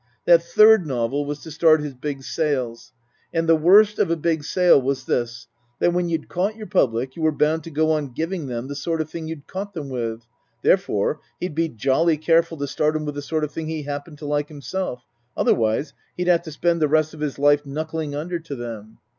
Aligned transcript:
That 0.25 0.41
third 0.41 0.87
novel 0.87 1.25
was 1.25 1.41
to 1.41 1.51
start 1.51 1.79
his 1.81 1.93
big 1.93 2.23
sales. 2.23 2.91
And 3.31 3.47
the 3.47 3.55
worst 3.55 3.99
of 3.99 4.09
a 4.09 4.15
big 4.15 4.43
sale 4.43 4.81
was 4.81 5.05
this, 5.05 5.45
that 5.77 5.93
when 5.93 6.09
you'd 6.09 6.27
caught 6.27 6.55
your 6.55 6.65
public 6.65 7.15
you 7.15 7.21
were 7.21 7.31
bound 7.31 7.63
to 7.65 7.69
go 7.69 7.91
on 7.91 8.13
giving 8.13 8.47
them 8.47 8.67
the 8.67 8.73
sort 8.73 8.99
of 8.99 9.11
thing 9.11 9.27
you'd 9.27 9.45
caught 9.45 9.75
them 9.75 9.89
with, 9.89 10.21
therefore, 10.63 11.19
he'd 11.39 11.53
be 11.53 11.69
jolly 11.69 12.17
careful 12.17 12.57
to 12.57 12.65
start 12.67 12.95
'em 12.95 13.05
with 13.05 13.13
the 13.13 13.21
sort 13.21 13.43
of 13.43 13.51
thing 13.51 13.67
he 13.67 13.83
happened 13.83 14.17
to 14.17 14.25
like 14.25 14.49
himself, 14.49 15.03
otherwise 15.37 15.93
he'd 16.17 16.25
have 16.27 16.41
to 16.41 16.51
spend 16.51 16.81
the 16.81 16.87
rest 16.87 17.13
of 17.13 17.19
his 17.19 17.37
life 17.37 17.63
knuckling 17.63 18.15
under 18.15 18.39
to 18.39 18.55
them. 18.55 18.97